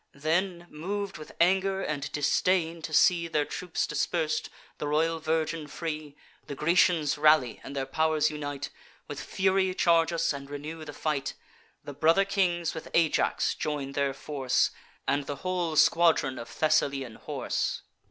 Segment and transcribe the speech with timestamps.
[0.15, 6.15] Then, mov'd with anger and disdain, to see Their troops dispers'd, the royal virgin free,
[6.47, 8.71] The Grecians rally, and their pow'rs unite,
[9.07, 11.35] With fury charge us, and renew the fight.
[11.83, 14.71] The brother kings with Ajax join their force,
[15.07, 17.83] And the whole squadron of Thessalian horse.